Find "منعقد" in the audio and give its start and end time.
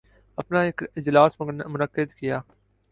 1.41-2.13